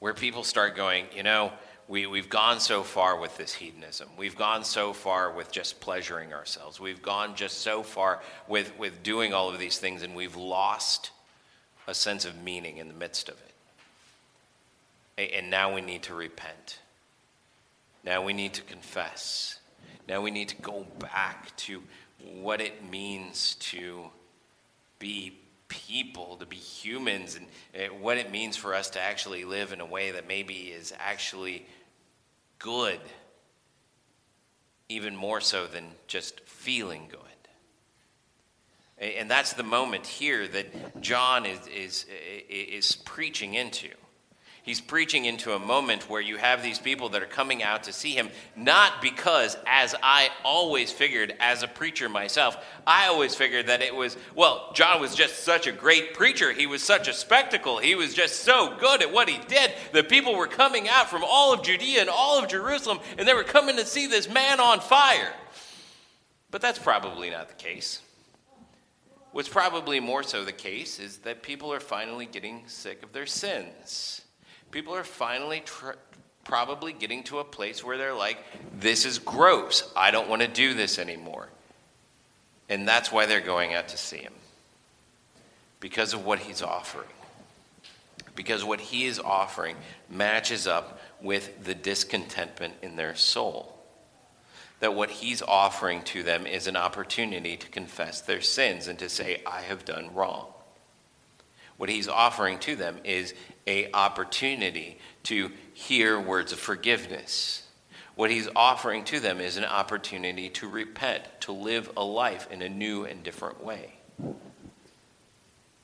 where 0.00 0.12
people 0.12 0.42
start 0.42 0.74
going, 0.74 1.06
you 1.14 1.22
know, 1.22 1.52
we, 1.86 2.06
we've 2.06 2.30
gone 2.30 2.58
so 2.60 2.82
far 2.82 3.18
with 3.20 3.36
this 3.36 3.52
hedonism. 3.54 4.08
We've 4.16 4.36
gone 4.36 4.64
so 4.64 4.92
far 4.92 5.30
with 5.30 5.52
just 5.52 5.80
pleasuring 5.80 6.32
ourselves. 6.32 6.80
We've 6.80 7.02
gone 7.02 7.36
just 7.36 7.58
so 7.58 7.82
far 7.82 8.20
with, 8.48 8.76
with 8.78 9.02
doing 9.02 9.32
all 9.32 9.50
of 9.50 9.58
these 9.58 9.78
things, 9.78 10.02
and 10.02 10.16
we've 10.16 10.36
lost 10.36 11.10
a 11.86 11.94
sense 11.94 12.24
of 12.24 12.42
meaning 12.42 12.78
in 12.78 12.88
the 12.88 12.94
midst 12.94 13.28
of 13.28 13.36
it. 15.16 15.32
And 15.34 15.48
now 15.50 15.72
we 15.74 15.80
need 15.80 16.02
to 16.04 16.14
repent. 16.14 16.80
Now 18.02 18.22
we 18.24 18.32
need 18.32 18.54
to 18.54 18.62
confess. 18.62 19.60
Now 20.08 20.20
we 20.20 20.30
need 20.30 20.48
to 20.50 20.56
go 20.56 20.86
back 20.98 21.56
to 21.58 21.82
what 22.32 22.60
it 22.60 22.88
means 22.90 23.56
to 23.56 24.10
be 24.98 25.38
people, 25.68 26.36
to 26.36 26.46
be 26.46 26.56
humans, 26.56 27.36
and 27.36 27.46
eh, 27.74 27.88
what 27.88 28.18
it 28.18 28.30
means 28.30 28.56
for 28.56 28.74
us 28.74 28.90
to 28.90 29.00
actually 29.00 29.44
live 29.44 29.72
in 29.72 29.80
a 29.80 29.86
way 29.86 30.12
that 30.12 30.28
maybe 30.28 30.54
is 30.54 30.92
actually 30.98 31.66
good, 32.58 33.00
even 34.88 35.16
more 35.16 35.40
so 35.40 35.66
than 35.66 35.84
just 36.06 36.40
feeling 36.40 37.08
good. 37.10 37.20
And 38.96 39.28
that's 39.30 39.54
the 39.54 39.64
moment 39.64 40.06
here 40.06 40.46
that 40.46 41.00
John 41.00 41.46
is, 41.46 41.66
is, 41.66 42.06
is 42.48 42.94
preaching 42.94 43.54
into. 43.54 43.88
He's 44.64 44.80
preaching 44.80 45.26
into 45.26 45.52
a 45.52 45.58
moment 45.58 46.08
where 46.08 46.22
you 46.22 46.38
have 46.38 46.62
these 46.62 46.78
people 46.78 47.10
that 47.10 47.22
are 47.22 47.26
coming 47.26 47.62
out 47.62 47.82
to 47.82 47.92
see 47.92 48.12
him, 48.12 48.30
not 48.56 49.02
because, 49.02 49.58
as 49.66 49.94
I 50.02 50.30
always 50.42 50.90
figured 50.90 51.34
as 51.38 51.62
a 51.62 51.68
preacher 51.68 52.08
myself, 52.08 52.56
I 52.86 53.08
always 53.08 53.34
figured 53.34 53.66
that 53.66 53.82
it 53.82 53.94
was, 53.94 54.16
well, 54.34 54.70
John 54.72 55.02
was 55.02 55.14
just 55.14 55.40
such 55.44 55.66
a 55.66 55.72
great 55.72 56.14
preacher. 56.14 56.50
He 56.50 56.66
was 56.66 56.82
such 56.82 57.08
a 57.08 57.12
spectacle. 57.12 57.76
He 57.76 57.94
was 57.94 58.14
just 58.14 58.36
so 58.36 58.74
good 58.80 59.02
at 59.02 59.12
what 59.12 59.28
he 59.28 59.36
did 59.48 59.70
that 59.92 60.08
people 60.08 60.34
were 60.34 60.46
coming 60.46 60.88
out 60.88 61.10
from 61.10 61.24
all 61.28 61.52
of 61.52 61.62
Judea 61.62 62.00
and 62.00 62.08
all 62.08 62.42
of 62.42 62.48
Jerusalem, 62.48 63.00
and 63.18 63.28
they 63.28 63.34
were 63.34 63.44
coming 63.44 63.76
to 63.76 63.84
see 63.84 64.06
this 64.06 64.30
man 64.30 64.60
on 64.60 64.80
fire. 64.80 65.34
But 66.50 66.62
that's 66.62 66.78
probably 66.78 67.28
not 67.28 67.48
the 67.48 67.62
case. 67.62 68.00
What's 69.32 69.50
probably 69.50 70.00
more 70.00 70.22
so 70.22 70.42
the 70.42 70.52
case 70.52 70.98
is 70.98 71.18
that 71.18 71.42
people 71.42 71.70
are 71.70 71.80
finally 71.80 72.24
getting 72.24 72.62
sick 72.66 73.02
of 73.02 73.12
their 73.12 73.26
sins 73.26 74.22
people 74.74 74.96
are 74.96 75.04
finally 75.04 75.60
tr- 75.60 75.92
probably 76.42 76.92
getting 76.92 77.22
to 77.22 77.38
a 77.38 77.44
place 77.44 77.84
where 77.84 77.96
they're 77.96 78.12
like, 78.12 78.38
this 78.80 79.04
is 79.04 79.20
gross. 79.20 79.88
I 79.96 80.10
don't 80.10 80.28
want 80.28 80.42
to 80.42 80.48
do 80.48 80.74
this 80.74 80.98
anymore. 80.98 81.48
And 82.68 82.86
that's 82.86 83.12
why 83.12 83.26
they're 83.26 83.40
going 83.40 83.72
out 83.72 83.88
to 83.88 83.96
see 83.96 84.16
him. 84.16 84.32
Because 85.78 86.12
of 86.12 86.26
what 86.26 86.40
he's 86.40 86.60
offering. 86.60 87.06
Because 88.34 88.64
what 88.64 88.80
he 88.80 89.04
is 89.04 89.20
offering 89.20 89.76
matches 90.10 90.66
up 90.66 90.98
with 91.22 91.64
the 91.64 91.74
discontentment 91.74 92.74
in 92.82 92.96
their 92.96 93.14
soul. 93.14 93.78
That 94.80 94.94
what 94.94 95.08
he's 95.08 95.40
offering 95.40 96.02
to 96.02 96.24
them 96.24 96.48
is 96.48 96.66
an 96.66 96.76
opportunity 96.76 97.56
to 97.56 97.68
confess 97.68 98.22
their 98.22 98.40
sins 98.40 98.88
and 98.88 98.98
to 98.98 99.08
say, 99.08 99.40
I 99.46 99.60
have 99.60 99.84
done 99.84 100.12
wrong. 100.14 100.53
What 101.76 101.88
he's 101.88 102.08
offering 102.08 102.58
to 102.60 102.76
them 102.76 102.98
is 103.04 103.34
a 103.66 103.90
opportunity 103.92 104.98
to 105.24 105.50
hear 105.72 106.20
words 106.20 106.52
of 106.52 106.58
forgiveness. 106.58 107.66
What 108.14 108.30
he's 108.30 108.48
offering 108.54 109.04
to 109.04 109.18
them 109.18 109.40
is 109.40 109.56
an 109.56 109.64
opportunity 109.64 110.48
to 110.50 110.68
repent, 110.68 111.24
to 111.40 111.52
live 111.52 111.90
a 111.96 112.04
life 112.04 112.46
in 112.50 112.62
a 112.62 112.68
new 112.68 113.04
and 113.04 113.22
different 113.24 113.64
way. 113.64 113.94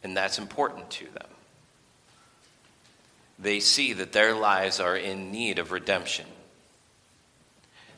And 0.02 0.16
that's 0.16 0.38
important 0.38 0.90
to 0.90 1.06
them. 1.06 1.26
They 3.38 3.60
see 3.60 3.94
that 3.94 4.12
their 4.12 4.34
lives 4.34 4.80
are 4.80 4.96
in 4.96 5.32
need 5.32 5.58
of 5.58 5.72
redemption. 5.72 6.26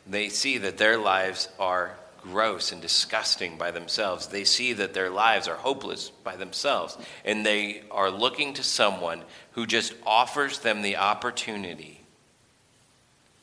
They 0.07 0.29
see 0.29 0.59
that 0.59 0.79
their 0.79 0.97
lives 0.97 1.49
are 1.59 1.97
gross 2.23 2.73
and 2.73 2.81
disgusting 2.81 3.59
by 3.59 3.71
themselves. 3.71 4.29
They 4.29 4.45
see 4.45 4.73
that 4.75 4.95
their 4.95 5.11
lives 5.11 5.49
are 5.49 5.57
hopeless 5.57 6.11
by 6.11 6.37
themselves. 6.37 6.97
And 7.25 7.45
they 7.45 7.83
are 7.91 8.11
looking 8.11 8.55
to 8.55 8.63
someone 8.63 9.23
who 9.53 9.67
just 9.67 9.93
offers 10.07 10.61
them 10.61 10.83
the 10.83 10.97
opportunity 10.97 12.01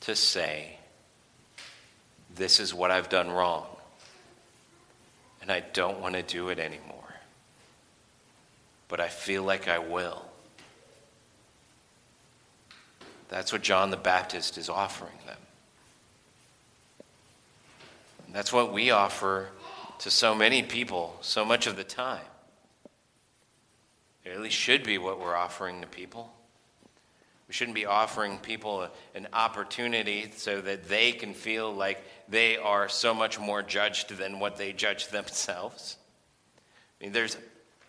to 0.01 0.15
say, 0.15 0.77
This 2.33 2.59
is 2.59 2.73
what 2.73 2.91
I've 2.91 3.09
done 3.09 3.29
wrong. 3.29 3.67
And 5.41 5.51
I 5.51 5.59
don't 5.59 5.99
want 5.99 6.15
to 6.15 6.23
do 6.23 6.49
it 6.49 6.59
anymore. 6.59 6.95
But 8.87 8.99
I 8.99 9.07
feel 9.07 9.43
like 9.43 9.67
I 9.67 9.79
will. 9.79 10.25
That's 13.29 13.51
what 13.53 13.61
John 13.61 13.91
the 13.91 13.97
Baptist 13.97 14.57
is 14.57 14.69
offering 14.69 15.17
them. 15.25 15.37
That's 18.31 18.53
what 18.53 18.71
we 18.71 18.91
offer 18.91 19.49
to 19.99 20.11
so 20.11 20.35
many 20.35 20.63
people 20.63 21.17
so 21.21 21.43
much 21.43 21.67
of 21.67 21.75
the 21.75 21.83
time. 21.83 22.21
It 24.23 24.31
at 24.31 24.41
least 24.41 24.55
should 24.55 24.83
be 24.83 24.97
what 24.97 25.19
we're 25.19 25.35
offering 25.35 25.81
to 25.81 25.87
people. 25.87 26.31
We 27.47 27.53
shouldn't 27.53 27.75
be 27.75 27.87
offering 27.87 28.37
people 28.37 28.87
an 29.15 29.27
opportunity 29.33 30.31
so 30.35 30.61
that 30.61 30.87
they 30.87 31.11
can 31.13 31.33
feel 31.33 31.73
like 31.73 32.03
they 32.27 32.57
are 32.57 32.87
so 32.87 33.13
much 33.15 33.39
more 33.39 33.63
judged 33.63 34.15
than 34.15 34.39
what 34.39 34.57
they 34.57 34.71
judge 34.71 35.07
themselves. 35.09 35.97
I 37.01 37.05
mean, 37.05 37.13
there's, 37.13 37.37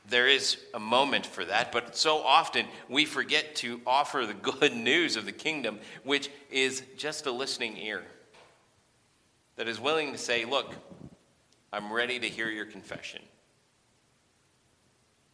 there 0.09 0.29
is 0.29 0.57
a 0.73 0.81
moment 0.81 1.27
for 1.27 1.45
that, 1.45 1.73
but 1.73 1.95
so 1.95 2.19
often 2.19 2.65
we 2.89 3.05
forget 3.05 3.57
to 3.57 3.83
offer 3.87 4.25
the 4.25 4.33
good 4.33 4.73
news 4.75 5.17
of 5.17 5.27
the 5.27 5.33
kingdom, 5.33 5.79
which 6.05 6.31
is 6.51 6.83
just 6.97 7.27
a 7.27 7.33
listening 7.33 7.77
ear 7.77 8.03
that 9.61 9.69
is 9.69 9.79
willing 9.79 10.11
to 10.11 10.17
say, 10.17 10.47
Look, 10.47 10.75
I'm 11.71 11.93
ready 11.93 12.19
to 12.19 12.27
hear 12.27 12.49
your 12.49 12.65
confession. 12.65 13.21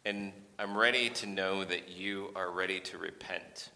And 0.05 0.33
I'm 0.59 0.77
ready 0.77 1.11
to 1.11 1.27
know 1.27 1.63
that 1.63 1.91
you 1.91 2.33
are 2.35 2.51
ready 2.51 2.81
to 2.81 2.99
repent. 2.99 3.71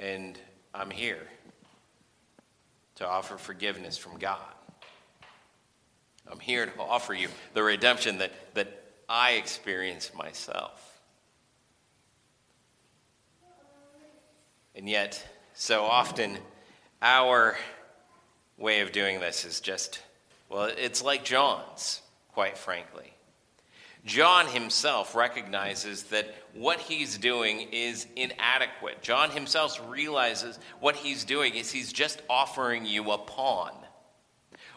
And 0.00 0.38
I'm 0.72 0.88
here 0.88 1.28
to 2.94 3.06
offer 3.06 3.36
forgiveness 3.36 3.98
from 3.98 4.16
God. 4.16 4.40
I'm 6.26 6.40
here 6.40 6.64
to 6.64 6.80
offer 6.80 7.12
you 7.12 7.28
the 7.52 7.62
redemption 7.62 8.16
that, 8.16 8.32
that 8.54 8.82
I 9.10 9.32
experienced 9.32 10.14
myself. 10.14 11.02
And 14.74 14.88
yet, 14.88 15.22
so 15.52 15.84
often, 15.84 16.38
our 17.00 17.56
way 18.56 18.80
of 18.80 18.92
doing 18.92 19.20
this 19.20 19.44
is 19.44 19.60
just, 19.60 20.02
well, 20.48 20.70
it's 20.76 21.02
like 21.02 21.24
John's, 21.24 22.02
quite 22.32 22.58
frankly. 22.58 23.12
John 24.04 24.46
himself 24.46 25.14
recognizes 25.14 26.04
that 26.04 26.34
what 26.54 26.78
he's 26.80 27.18
doing 27.18 27.68
is 27.72 28.06
inadequate. 28.16 29.02
John 29.02 29.30
himself 29.30 29.80
realizes 29.88 30.58
what 30.80 30.96
he's 30.96 31.24
doing 31.24 31.54
is 31.54 31.70
he's 31.70 31.92
just 31.92 32.22
offering 32.30 32.86
you 32.86 33.10
a 33.10 33.18
pawn. 33.18 33.72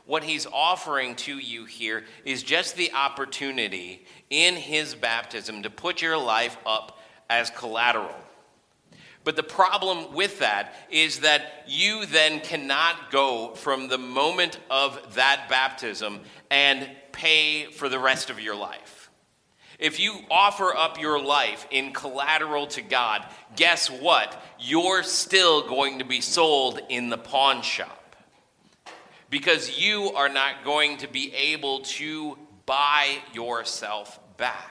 What 0.06 0.24
he's 0.24 0.48
offering 0.52 1.16
to 1.18 1.38
you 1.38 1.66
here 1.66 2.04
is 2.26 2.44
just 2.44 2.76
the 2.76 2.92
opportunity 2.94 4.06
in 4.30 4.56
his 4.56 4.96
baptism 4.96 5.64
to 5.64 5.70
put 5.70 6.02
your 6.02 6.18
life 6.18 6.58
up 6.66 7.00
as 7.30 7.50
collateral. 7.52 8.16
But 9.24 9.36
the 9.36 9.44
problem 9.44 10.14
with 10.14 10.40
that 10.40 10.74
is 10.90 11.20
that 11.20 11.66
you 11.68 12.06
then 12.06 12.40
cannot 12.40 13.12
go 13.12 13.54
from 13.54 13.88
the 13.88 13.98
moment 13.98 14.60
of 14.70 15.16
that 15.16 15.48
baptism 15.48 16.22
and 16.50 16.90
pay 17.12 17.66
for 17.66 17.88
the 17.88 18.00
rest 18.00 18.30
of 18.30 18.40
your 18.40 18.56
life. 18.56 19.10
If 19.78 20.00
you 20.00 20.20
offer 20.30 20.76
up 20.76 21.00
your 21.00 21.20
life 21.20 21.68
in 21.72 21.92
collateral 21.92 22.68
to 22.68 22.82
God, 22.82 23.26
guess 23.56 23.90
what? 23.90 24.42
You're 24.60 25.02
still 25.04 25.68
going 25.68 26.00
to 26.00 26.06
be 26.06 26.22
sold 26.22 26.80
in 26.90 27.10
the 27.10 27.18
pawn 27.18 27.64
shop 27.64 28.16
because 29.32 29.80
you 29.80 30.12
are 30.12 30.30
not 30.30 30.64
going 30.64 30.98
to 30.98 31.08
be 31.08 31.34
able 31.34 31.80
to 31.80 32.38
buy 32.68 33.18
yourself 33.34 34.20
back. 34.38 34.71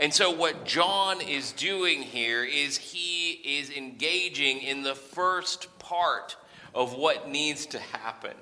And 0.00 0.14
so, 0.14 0.30
what 0.30 0.64
John 0.64 1.20
is 1.20 1.52
doing 1.52 2.00
here 2.00 2.42
is 2.42 2.78
he 2.78 3.32
is 3.32 3.68
engaging 3.70 4.62
in 4.62 4.82
the 4.82 4.94
first 4.94 5.78
part 5.78 6.36
of 6.74 6.94
what 6.94 7.28
needs 7.28 7.66
to 7.66 7.78
happen. 7.78 8.34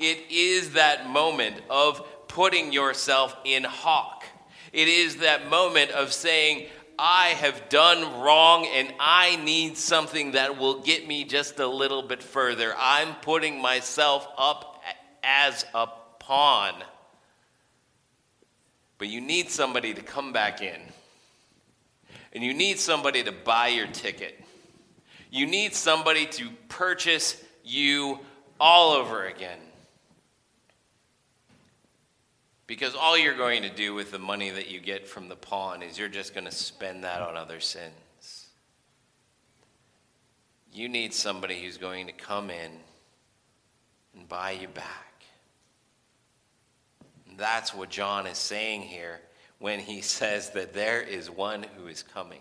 It 0.00 0.18
is 0.30 0.72
that 0.72 1.08
moment 1.08 1.62
of 1.70 2.04
putting 2.26 2.72
yourself 2.72 3.36
in 3.44 3.62
hawk. 3.62 4.24
It 4.72 4.88
is 4.88 5.18
that 5.18 5.48
moment 5.48 5.92
of 5.92 6.12
saying, 6.12 6.66
I 6.98 7.28
have 7.28 7.68
done 7.68 8.20
wrong 8.20 8.66
and 8.66 8.92
I 8.98 9.36
need 9.36 9.78
something 9.78 10.32
that 10.32 10.58
will 10.58 10.80
get 10.80 11.06
me 11.06 11.22
just 11.24 11.60
a 11.60 11.66
little 11.68 12.02
bit 12.02 12.22
further. 12.22 12.74
I'm 12.76 13.14
putting 13.22 13.62
myself 13.62 14.26
up 14.36 14.82
as 15.22 15.64
a 15.72 15.86
pawn. 16.18 16.74
But 19.00 19.08
you 19.08 19.22
need 19.22 19.50
somebody 19.50 19.94
to 19.94 20.02
come 20.02 20.30
back 20.30 20.60
in. 20.60 20.78
And 22.34 22.44
you 22.44 22.52
need 22.52 22.78
somebody 22.78 23.22
to 23.22 23.32
buy 23.32 23.68
your 23.68 23.86
ticket. 23.86 24.38
You 25.30 25.46
need 25.46 25.74
somebody 25.74 26.26
to 26.26 26.50
purchase 26.68 27.42
you 27.64 28.18
all 28.60 28.92
over 28.92 29.24
again. 29.24 29.58
Because 32.66 32.94
all 32.94 33.16
you're 33.16 33.38
going 33.38 33.62
to 33.62 33.70
do 33.70 33.94
with 33.94 34.10
the 34.12 34.18
money 34.18 34.50
that 34.50 34.70
you 34.70 34.80
get 34.80 35.08
from 35.08 35.30
the 35.30 35.34
pawn 35.34 35.82
is 35.82 35.98
you're 35.98 36.08
just 36.08 36.34
going 36.34 36.44
to 36.44 36.52
spend 36.52 37.02
that 37.02 37.22
on 37.22 37.38
other 37.38 37.58
sins. 37.58 38.48
You 40.74 40.90
need 40.90 41.14
somebody 41.14 41.62
who's 41.62 41.78
going 41.78 42.06
to 42.06 42.12
come 42.12 42.50
in 42.50 42.70
and 44.14 44.28
buy 44.28 44.50
you 44.50 44.68
back. 44.68 45.09
That's 47.40 47.74
what 47.74 47.88
John 47.88 48.26
is 48.26 48.36
saying 48.36 48.82
here 48.82 49.18
when 49.58 49.80
he 49.80 50.00
says 50.02 50.50
that 50.50 50.74
there 50.74 51.00
is 51.00 51.30
one 51.30 51.64
who 51.76 51.86
is 51.86 52.02
coming. 52.02 52.40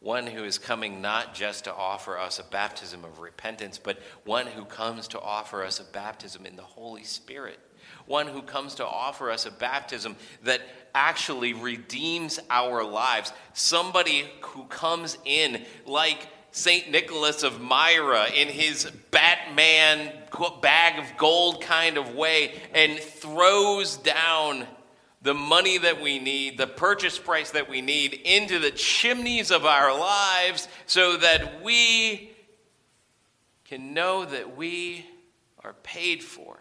One 0.00 0.26
who 0.26 0.44
is 0.44 0.58
coming 0.58 1.00
not 1.00 1.34
just 1.34 1.64
to 1.64 1.74
offer 1.74 2.18
us 2.18 2.40
a 2.40 2.44
baptism 2.44 3.04
of 3.04 3.20
repentance, 3.20 3.78
but 3.78 4.00
one 4.24 4.46
who 4.46 4.64
comes 4.64 5.06
to 5.08 5.20
offer 5.20 5.64
us 5.64 5.78
a 5.78 5.84
baptism 5.84 6.46
in 6.46 6.56
the 6.56 6.62
Holy 6.62 7.04
Spirit. 7.04 7.58
One 8.06 8.26
who 8.26 8.42
comes 8.42 8.74
to 8.76 8.86
offer 8.86 9.30
us 9.30 9.46
a 9.46 9.50
baptism 9.52 10.16
that 10.42 10.60
actually 10.94 11.52
redeems 11.52 12.40
our 12.50 12.84
lives. 12.84 13.32
Somebody 13.54 14.26
who 14.40 14.64
comes 14.64 15.16
in 15.24 15.64
like 15.86 16.28
St. 16.50 16.90
Nicholas 16.90 17.42
of 17.42 17.60
Myra 17.60 18.26
in 18.30 18.48
his 18.48 18.90
Batman 19.10 20.12
bag 20.60 20.98
of 20.98 21.16
gold 21.16 21.62
kind 21.62 21.96
of 21.96 22.14
way 22.14 22.60
and 22.74 22.98
throws 22.98 23.96
down 23.96 24.66
the 25.22 25.34
money 25.34 25.78
that 25.78 26.00
we 26.00 26.18
need, 26.18 26.58
the 26.58 26.66
purchase 26.66 27.18
price 27.18 27.50
that 27.50 27.68
we 27.68 27.80
need, 27.80 28.14
into 28.14 28.58
the 28.58 28.70
chimneys 28.70 29.50
of 29.50 29.64
our 29.64 29.98
lives 29.98 30.68
so 30.86 31.16
that 31.16 31.62
we 31.62 32.30
can 33.64 33.92
know 33.94 34.24
that 34.24 34.56
we 34.56 35.04
are 35.64 35.74
paid 35.82 36.22
for 36.22 36.58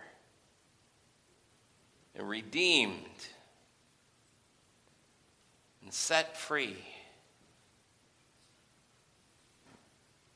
and 2.16 2.28
redeemed 2.28 3.28
and 5.84 5.94
set 5.94 6.36
free. 6.36 6.76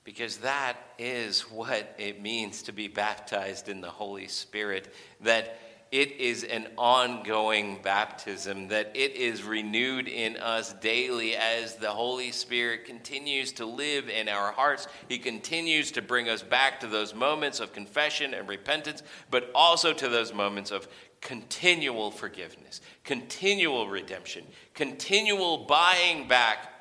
Because 0.04 0.38
that 0.38 0.78
is 0.98 1.42
what 1.42 1.96
it 1.98 2.22
means 2.22 2.64
to 2.64 2.72
be 2.72 2.88
baptized 2.88 3.70
in 3.70 3.82
the 3.82 3.90
Holy 3.90 4.28
Spirit. 4.28 4.94
That 5.22 5.60
it 5.92 6.14
is 6.14 6.46
an 6.46 6.68
ongoing 6.78 7.80
baptism, 7.84 8.70
that 8.70 8.92
it 8.96 9.14
is 9.16 9.44
renewed 9.44 10.08
in 10.08 10.38
us 10.38 10.74
daily 10.76 11.36
as 11.36 11.76
the 11.76 11.90
Holy 11.90 12.32
Spirit 12.32 12.86
continues 12.86 13.52
to 13.54 13.66
live 13.66 14.08
in 14.08 14.30
our 14.30 14.54
hearts. 14.54 14.88
He 15.10 15.18
continues 15.18 15.92
to 15.92 16.02
bring 16.02 16.30
us 16.30 16.42
back 16.42 16.80
to 16.80 16.88
those 16.88 17.14
moments 17.14 17.60
of 17.60 17.74
confession 17.74 18.34
and 18.34 18.48
repentance, 18.48 19.04
but 19.30 19.52
also 19.54 19.92
to 19.92 20.08
those 20.08 20.34
moments 20.34 20.72
of 20.72 20.88
continual 21.20 22.10
forgiveness, 22.10 22.80
continual 23.04 23.90
redemption, 23.90 24.46
continual 24.74 25.66
buying 25.66 26.26
back 26.28 26.74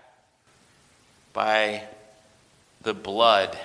by 1.32 1.82
the 2.82 2.94
blood 2.94 3.56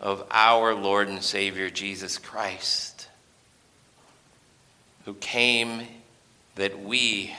of 0.00 0.26
our 0.30 0.74
Lord 0.74 1.08
and 1.08 1.22
Savior 1.22 1.70
Jesus 1.70 2.18
Christ, 2.18 3.08
who 5.04 5.14
came 5.14 5.86
that 6.56 6.80
we 6.80 7.34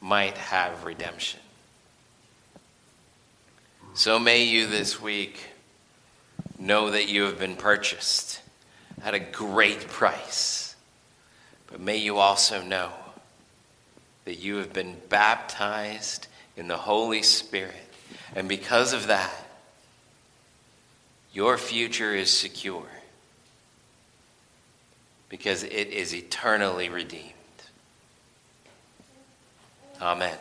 might 0.00 0.36
have 0.36 0.84
redemption. 0.84 1.40
So 3.94 4.18
may 4.18 4.44
you 4.44 4.66
this 4.66 5.00
week 5.00 5.48
know 6.58 6.90
that 6.90 7.08
you 7.08 7.24
have 7.24 7.38
been 7.38 7.56
purchased 7.56 8.40
at 9.02 9.14
a 9.14 9.18
great 9.18 9.88
price. 9.88 10.74
But 11.66 11.80
may 11.80 11.96
you 11.96 12.18
also 12.18 12.62
know 12.62 12.90
that 14.24 14.38
you 14.38 14.56
have 14.56 14.72
been 14.72 14.96
baptized 15.08 16.26
in 16.56 16.68
the 16.68 16.76
Holy 16.76 17.22
Spirit. 17.22 17.74
And 18.34 18.48
because 18.48 18.92
of 18.92 19.08
that, 19.08 19.32
your 21.32 21.56
future 21.58 22.14
is 22.14 22.30
secure 22.30 22.86
because 25.28 25.62
it 25.62 25.88
is 25.88 26.14
eternally 26.14 26.88
redeemed. 26.88 27.32
Amen. 30.00 30.36